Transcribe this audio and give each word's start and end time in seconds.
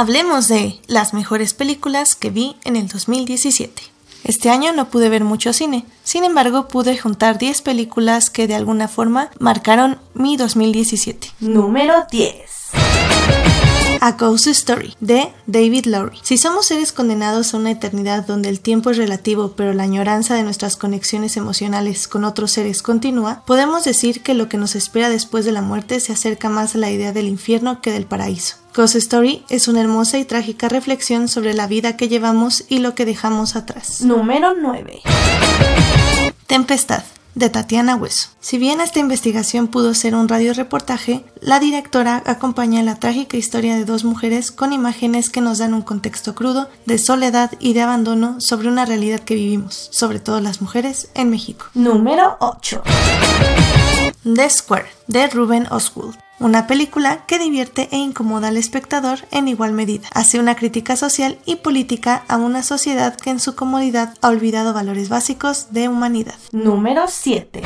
Hablemos 0.00 0.48
de 0.48 0.80
las 0.86 1.12
mejores 1.12 1.52
películas 1.52 2.14
que 2.14 2.30
vi 2.30 2.56
en 2.64 2.76
el 2.76 2.88
2017. 2.88 3.82
Este 4.24 4.48
año 4.48 4.72
no 4.72 4.88
pude 4.88 5.10
ver 5.10 5.24
mucho 5.24 5.52
cine, 5.52 5.84
sin 6.04 6.24
embargo 6.24 6.68
pude 6.68 6.96
juntar 6.96 7.36
10 7.36 7.60
películas 7.60 8.30
que 8.30 8.46
de 8.46 8.54
alguna 8.54 8.88
forma 8.88 9.28
marcaron 9.38 9.98
mi 10.14 10.38
2017. 10.38 11.32
Número 11.40 12.06
10. 12.10 12.69
A 14.02 14.12
Ghost 14.12 14.46
Story 14.46 14.94
de 15.00 15.30
David 15.46 15.84
Lowry. 15.84 16.18
Si 16.22 16.38
somos 16.38 16.66
seres 16.66 16.90
condenados 16.90 17.52
a 17.52 17.58
una 17.58 17.70
eternidad 17.70 18.26
donde 18.26 18.48
el 18.48 18.60
tiempo 18.60 18.90
es 18.90 18.96
relativo 18.96 19.52
pero 19.56 19.74
la 19.74 19.82
añoranza 19.82 20.34
de 20.34 20.42
nuestras 20.42 20.76
conexiones 20.76 21.36
emocionales 21.36 22.08
con 22.08 22.24
otros 22.24 22.50
seres 22.52 22.82
continúa, 22.82 23.42
podemos 23.46 23.84
decir 23.84 24.22
que 24.22 24.32
lo 24.32 24.48
que 24.48 24.56
nos 24.56 24.74
espera 24.74 25.10
después 25.10 25.44
de 25.44 25.52
la 25.52 25.60
muerte 25.60 26.00
se 26.00 26.12
acerca 26.12 26.48
más 26.48 26.74
a 26.74 26.78
la 26.78 26.90
idea 26.90 27.12
del 27.12 27.28
infierno 27.28 27.82
que 27.82 27.92
del 27.92 28.06
paraíso. 28.06 28.56
Ghost 28.74 28.96
Story 28.96 29.44
es 29.50 29.68
una 29.68 29.82
hermosa 29.82 30.18
y 30.18 30.24
trágica 30.24 30.70
reflexión 30.70 31.28
sobre 31.28 31.52
la 31.52 31.66
vida 31.66 31.96
que 31.96 32.08
llevamos 32.08 32.64
y 32.68 32.78
lo 32.78 32.94
que 32.94 33.04
dejamos 33.04 33.54
atrás. 33.54 34.00
Número 34.00 34.54
9. 34.54 35.02
Tempestad 36.46 37.02
de 37.34 37.50
Tatiana 37.50 37.96
Hueso. 37.96 38.28
Si 38.40 38.58
bien 38.58 38.80
esta 38.80 38.98
investigación 38.98 39.68
pudo 39.68 39.94
ser 39.94 40.14
un 40.14 40.28
radioreportaje, 40.28 41.24
la 41.40 41.60
directora 41.60 42.22
acompaña 42.26 42.82
la 42.82 42.96
trágica 42.96 43.36
historia 43.36 43.76
de 43.76 43.84
dos 43.84 44.04
mujeres 44.04 44.50
con 44.50 44.72
imágenes 44.72 45.30
que 45.30 45.40
nos 45.40 45.58
dan 45.58 45.74
un 45.74 45.82
contexto 45.82 46.34
crudo 46.34 46.68
de 46.86 46.98
soledad 46.98 47.52
y 47.60 47.72
de 47.72 47.82
abandono 47.82 48.40
sobre 48.40 48.68
una 48.68 48.84
realidad 48.84 49.20
que 49.20 49.34
vivimos, 49.34 49.88
sobre 49.92 50.20
todo 50.20 50.40
las 50.40 50.60
mujeres, 50.60 51.08
en 51.14 51.30
México. 51.30 51.66
Número 51.74 52.36
8. 52.40 52.82
The 54.22 54.50
Square, 54.50 54.86
de 55.06 55.28
Ruben 55.28 55.66
Oswald. 55.70 56.18
Una 56.38 56.66
película 56.66 57.24
que 57.26 57.38
divierte 57.38 57.88
e 57.90 57.96
incomoda 57.96 58.48
al 58.48 58.58
espectador 58.58 59.20
en 59.30 59.48
igual 59.48 59.72
medida. 59.72 60.08
Hace 60.12 60.38
una 60.38 60.56
crítica 60.56 60.96
social 60.96 61.38
y 61.46 61.56
política 61.56 62.24
a 62.28 62.36
una 62.36 62.62
sociedad 62.62 63.16
que 63.16 63.30
en 63.30 63.40
su 63.40 63.54
comodidad 63.54 64.14
ha 64.20 64.28
olvidado 64.28 64.74
valores 64.74 65.08
básicos 65.08 65.72
de 65.72 65.88
humanidad. 65.88 66.34
Número 66.52 67.04
7. 67.08 67.62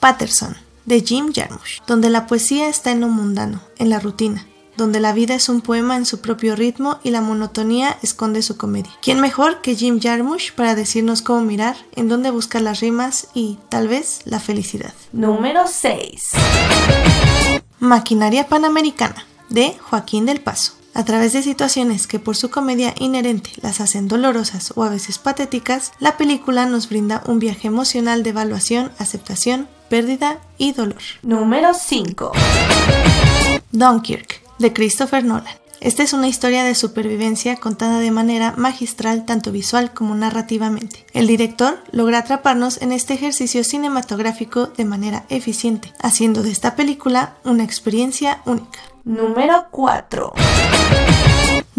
Patterson, 0.00 0.54
de 0.84 1.00
Jim 1.00 1.32
Jarmusch, 1.32 1.82
donde 1.86 2.10
la 2.10 2.26
poesía 2.26 2.68
está 2.68 2.90
en 2.90 3.00
lo 3.00 3.08
mundano, 3.08 3.60
en 3.78 3.88
la 3.88 4.00
rutina, 4.00 4.46
donde 4.76 5.00
la 5.00 5.12
vida 5.12 5.34
es 5.34 5.48
un 5.48 5.60
poema 5.60 5.96
en 5.96 6.06
su 6.06 6.20
propio 6.20 6.56
ritmo 6.56 6.98
y 7.02 7.10
la 7.10 7.20
monotonía 7.20 7.96
esconde 8.02 8.42
su 8.42 8.56
comedia. 8.56 8.92
¿Quién 9.02 9.20
mejor 9.20 9.60
que 9.60 9.74
Jim 9.74 10.00
Jarmusch 10.00 10.52
para 10.52 10.74
decirnos 10.74 11.22
cómo 11.22 11.40
mirar, 11.40 11.76
en 11.94 12.08
dónde 12.08 12.30
buscar 12.30 12.62
las 12.62 12.80
rimas 12.80 13.28
y, 13.34 13.58
tal 13.68 13.88
vez, 13.88 14.20
la 14.24 14.40
felicidad? 14.40 14.94
Número 15.12 15.62
6. 15.66 16.32
Maquinaria 17.78 18.48
Panamericana, 18.48 19.26
de 19.48 19.76
Joaquín 19.90 20.26
del 20.26 20.40
Paso. 20.40 20.72
A 20.94 21.04
través 21.04 21.34
de 21.34 21.42
situaciones 21.42 22.06
que 22.06 22.18
por 22.18 22.36
su 22.36 22.48
comedia 22.50 22.94
inherente 22.98 23.50
las 23.60 23.82
hacen 23.82 24.08
dolorosas 24.08 24.72
o 24.76 24.82
a 24.82 24.88
veces 24.88 25.18
patéticas, 25.18 25.92
la 25.98 26.16
película 26.16 26.64
nos 26.64 26.88
brinda 26.88 27.22
un 27.26 27.38
viaje 27.38 27.68
emocional 27.68 28.22
de 28.22 28.30
evaluación, 28.30 28.90
aceptación, 28.98 29.68
pérdida 29.90 30.40
y 30.56 30.72
dolor. 30.72 31.02
Número 31.22 31.74
5. 31.74 32.32
Dunkirk, 33.72 34.42
de 34.58 34.72
Christopher 34.72 35.24
Nolan. 35.24 35.54
Esta 35.80 36.02
es 36.02 36.12
una 36.12 36.28
historia 36.28 36.64
de 36.64 36.74
supervivencia 36.74 37.56
contada 37.56 37.98
de 37.98 38.10
manera 38.10 38.54
magistral 38.56 39.26
tanto 39.26 39.52
visual 39.52 39.92
como 39.92 40.14
narrativamente. 40.14 41.04
El 41.12 41.26
director 41.26 41.82
logra 41.92 42.18
atraparnos 42.18 42.80
en 42.80 42.92
este 42.92 43.14
ejercicio 43.14 43.62
cinematográfico 43.62 44.66
de 44.66 44.84
manera 44.84 45.26
eficiente, 45.28 45.92
haciendo 46.00 46.42
de 46.42 46.50
esta 46.50 46.76
película 46.76 47.36
una 47.44 47.64
experiencia 47.64 48.40
única. 48.46 48.80
Número 49.04 49.66
4. 49.70 50.32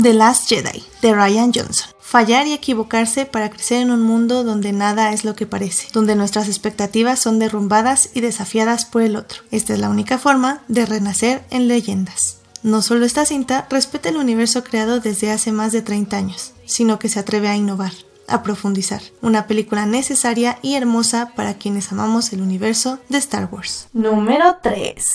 The 0.02 0.14
Last 0.14 0.48
Jedi, 0.48 0.84
de 1.02 1.14
Ryan 1.14 1.52
Johnson. 1.54 1.90
Fallar 2.00 2.48
y 2.48 2.54
equivocarse 2.54 3.26
para 3.26 3.50
crecer 3.50 3.82
en 3.82 3.92
un 3.92 4.04
mundo 4.04 4.46
donde 4.46 4.72
nada 4.72 5.12
es 5.12 5.26
lo 5.26 5.36
que 5.36 5.46
parece, 5.46 5.88
donde 5.92 6.16
nuestras 6.16 6.48
expectativas 6.48 7.20
son 7.20 7.40
derrumbadas 7.40 8.12
y 8.14 8.22
desafiadas 8.22 8.86
por 8.86 9.02
el 9.02 9.18
otro. 9.18 9.42
Esta 9.52 9.74
es 9.74 9.80
la 9.80 9.90
única 9.90 10.18
forma 10.18 10.62
de 10.70 10.86
renacer 10.86 11.44
en 11.50 11.68
leyendas. 11.68 12.37
No 12.68 12.82
solo 12.82 13.06
esta 13.06 13.24
cinta 13.24 13.66
respeta 13.70 14.10
el 14.10 14.18
universo 14.18 14.62
creado 14.62 15.00
desde 15.00 15.32
hace 15.32 15.54
más 15.54 15.72
de 15.72 15.82
30 15.82 16.18
años, 16.18 16.52
sino 16.66 17.00
que 17.00 17.08
se 17.08 17.18
atreve 17.18 17.48
a 17.48 17.56
innovar, 17.56 17.94
a 18.28 18.44
profundizar. 18.44 19.02
Una 19.22 19.48
película 19.48 19.86
necesaria 19.86 20.60
y 20.62 20.76
hermosa 20.76 21.32
para 21.34 21.54
quienes 21.54 21.94
amamos 21.94 22.34
el 22.34 22.42
universo 22.42 23.00
de 23.08 23.20
Star 23.20 23.48
Wars. 23.50 23.88
Número 23.94 24.58
3. 24.62 25.06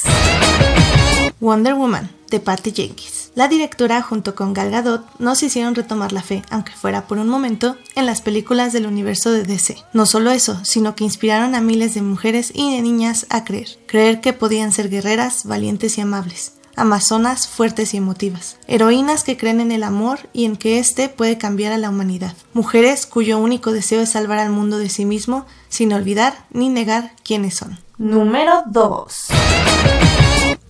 Wonder 1.40 1.74
Woman, 1.74 2.10
de 2.30 2.40
Patty 2.40 2.72
Jenkins. 2.72 3.32
La 3.34 3.48
directora 3.48 4.00
junto 4.00 4.34
con 4.34 4.54
Gal 4.54 4.70
Gadot 4.70 5.04
nos 5.18 5.42
hicieron 5.42 5.74
retomar 5.74 6.14
la 6.14 6.22
fe, 6.22 6.42
aunque 6.48 6.72
fuera 6.72 7.06
por 7.06 7.18
un 7.18 7.28
momento, 7.28 7.76
en 7.94 8.06
las 8.06 8.22
películas 8.22 8.72
del 8.72 8.86
universo 8.86 9.30
de 9.30 9.42
DC. 9.42 9.76
No 9.92 10.06
solo 10.06 10.30
eso, 10.30 10.58
sino 10.64 10.94
que 10.94 11.04
inspiraron 11.04 11.54
a 11.54 11.60
miles 11.60 11.92
de 11.92 12.00
mujeres 12.00 12.50
y 12.54 12.74
de 12.74 12.80
niñas 12.80 13.26
a 13.28 13.44
creer, 13.44 13.78
creer 13.84 14.22
que 14.22 14.32
podían 14.32 14.72
ser 14.72 14.88
guerreras, 14.88 15.44
valientes 15.44 15.98
y 15.98 16.00
amables 16.00 16.52
amazonas 16.76 17.48
fuertes 17.48 17.94
y 17.94 17.96
emotivas, 17.96 18.56
heroínas 18.66 19.24
que 19.24 19.36
creen 19.36 19.60
en 19.60 19.72
el 19.72 19.82
amor 19.82 20.28
y 20.32 20.44
en 20.44 20.56
que 20.56 20.78
éste 20.78 21.08
puede 21.08 21.38
cambiar 21.38 21.72
a 21.72 21.78
la 21.78 21.90
humanidad, 21.90 22.34
mujeres 22.54 23.06
cuyo 23.06 23.38
único 23.38 23.72
deseo 23.72 24.00
es 24.00 24.10
salvar 24.10 24.38
al 24.38 24.50
mundo 24.50 24.78
de 24.78 24.88
sí 24.88 25.04
mismo 25.04 25.46
sin 25.68 25.92
olvidar 25.92 26.46
ni 26.50 26.68
negar 26.68 27.12
quiénes 27.24 27.54
son. 27.54 27.78
Número 27.98 28.62
2. 28.66 29.26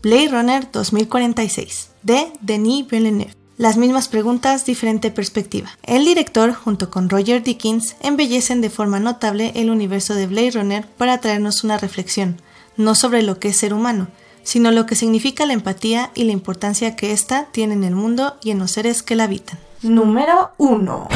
Blade 0.03 0.29
Runner 0.29 0.69
2046 0.71 1.91
de 2.03 2.33
Denis 2.41 2.87
Villeneuve. 2.89 3.35
Las 3.57 3.77
mismas 3.77 4.09
preguntas, 4.09 4.65
diferente 4.65 5.11
perspectiva. 5.11 5.71
El 5.85 6.05
director, 6.05 6.53
junto 6.53 6.91
con 6.91 7.09
Roger 7.09 7.43
Dickens, 7.43 7.97
embellecen 8.01 8.61
de 8.61 8.71
forma 8.71 8.99
notable 8.99 9.53
el 9.55 9.71
universo 9.71 10.15
de 10.15 10.27
Blade 10.27 10.53
Runner 10.53 10.87
para 10.97 11.19
traernos 11.19 11.63
una 11.63 11.79
reflexión, 11.79 12.41
no 12.77 12.95
sobre 12.95 13.23
lo 13.23 13.39
que 13.39 13.49
es 13.49 13.57
ser 13.59 13.73
humano, 13.73 14.09
sino 14.43 14.71
lo 14.71 14.87
que 14.87 14.97
significa 14.97 15.47
la 15.47 15.53
empatía 15.53 16.11
y 16.15 16.25
la 16.25 16.33
importancia 16.33 16.97
que 16.97 17.13
ésta 17.13 17.47
tiene 17.53 17.75
en 17.75 17.85
el 17.85 17.95
mundo 17.95 18.37
y 18.43 18.51
en 18.51 18.59
los 18.59 18.71
seres 18.73 19.03
que 19.03 19.17
la 19.17 19.25
habitan. 19.25 19.59
Número 19.83 20.53
1. 20.59 21.09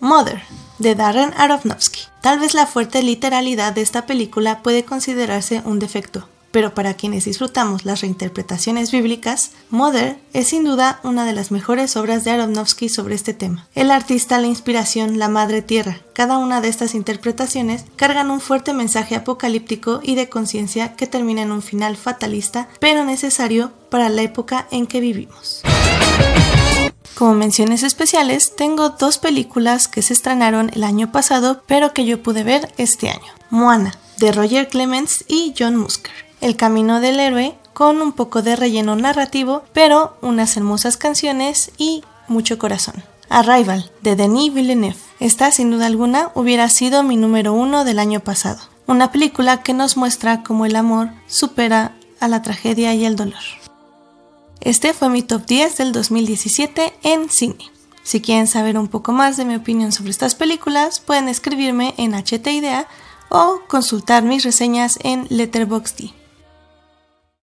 Mother, 0.00 0.42
de 0.78 0.94
Darren 0.94 1.32
Aronofsky. 1.36 2.00
Tal 2.20 2.38
vez 2.38 2.54
la 2.54 2.66
fuerte 2.66 3.02
literalidad 3.02 3.72
de 3.72 3.82
esta 3.82 4.06
película 4.06 4.62
puede 4.62 4.84
considerarse 4.84 5.62
un 5.64 5.78
defecto, 5.78 6.26
pero 6.52 6.74
para 6.74 6.94
quienes 6.94 7.24
disfrutamos 7.24 7.84
las 7.84 8.02
reinterpretaciones 8.02 8.92
bíblicas, 8.92 9.50
Mother 9.70 10.18
es 10.32 10.48
sin 10.48 10.64
duda 10.64 11.00
una 11.02 11.24
de 11.24 11.32
las 11.32 11.50
mejores 11.50 11.96
obras 11.96 12.22
de 12.22 12.30
Aronofsky 12.30 12.88
sobre 12.88 13.16
este 13.16 13.34
tema. 13.34 13.66
El 13.74 13.90
artista, 13.90 14.38
la 14.38 14.46
inspiración, 14.46 15.18
la 15.18 15.28
madre 15.28 15.62
tierra, 15.62 15.98
cada 16.14 16.38
una 16.38 16.60
de 16.60 16.68
estas 16.68 16.94
interpretaciones 16.94 17.84
cargan 17.96 18.30
un 18.30 18.40
fuerte 18.40 18.72
mensaje 18.74 19.16
apocalíptico 19.16 20.00
y 20.02 20.14
de 20.14 20.28
conciencia 20.28 20.94
que 20.94 21.06
termina 21.06 21.42
en 21.42 21.52
un 21.52 21.62
final 21.62 21.96
fatalista, 21.96 22.68
pero 22.78 23.04
necesario 23.04 23.72
para 23.90 24.08
la 24.08 24.22
época 24.22 24.68
en 24.70 24.86
que 24.86 25.00
vivimos. 25.00 25.62
Como 27.14 27.34
menciones 27.34 27.82
especiales, 27.82 28.56
tengo 28.56 28.90
dos 28.90 29.18
películas 29.18 29.86
que 29.86 30.02
se 30.02 30.12
estrenaron 30.12 30.70
el 30.74 30.82
año 30.82 31.12
pasado, 31.12 31.62
pero 31.66 31.92
que 31.92 32.04
yo 32.04 32.22
pude 32.22 32.42
ver 32.42 32.72
este 32.78 33.10
año. 33.10 33.32
Moana, 33.50 33.94
de 34.18 34.32
Roger 34.32 34.68
Clements 34.68 35.24
y 35.28 35.54
John 35.56 35.76
Musker. 35.76 36.31
El 36.42 36.56
camino 36.56 37.00
del 37.00 37.20
héroe 37.20 37.54
con 37.72 38.02
un 38.02 38.12
poco 38.12 38.42
de 38.42 38.56
relleno 38.56 38.96
narrativo, 38.96 39.62
pero 39.72 40.16
unas 40.22 40.56
hermosas 40.56 40.96
canciones 40.96 41.70
y 41.78 42.02
mucho 42.26 42.58
corazón. 42.58 43.04
Arrival, 43.28 43.92
de 44.02 44.16
Denis 44.16 44.52
Villeneuve. 44.52 44.98
Esta, 45.20 45.52
sin 45.52 45.70
duda 45.70 45.86
alguna, 45.86 46.32
hubiera 46.34 46.68
sido 46.68 47.04
mi 47.04 47.16
número 47.16 47.52
uno 47.52 47.84
del 47.84 48.00
año 48.00 48.18
pasado. 48.18 48.58
Una 48.88 49.12
película 49.12 49.62
que 49.62 49.72
nos 49.72 49.96
muestra 49.96 50.42
cómo 50.42 50.66
el 50.66 50.74
amor 50.74 51.10
supera 51.28 51.94
a 52.18 52.26
la 52.26 52.42
tragedia 52.42 52.92
y 52.92 53.04
el 53.04 53.14
dolor. 53.14 53.38
Este 54.60 54.94
fue 54.94 55.10
mi 55.10 55.22
top 55.22 55.46
10 55.46 55.76
del 55.76 55.92
2017 55.92 56.92
en 57.04 57.30
cine. 57.30 57.70
Si 58.02 58.20
quieren 58.20 58.48
saber 58.48 58.76
un 58.78 58.88
poco 58.88 59.12
más 59.12 59.36
de 59.36 59.44
mi 59.44 59.54
opinión 59.54 59.92
sobre 59.92 60.10
estas 60.10 60.34
películas, 60.34 60.98
pueden 60.98 61.28
escribirme 61.28 61.94
en 61.98 62.14
HT 62.14 62.48
Idea 62.48 62.88
o 63.28 63.60
consultar 63.68 64.24
mis 64.24 64.42
reseñas 64.42 64.98
en 65.04 65.28
Letterboxd. 65.30 66.21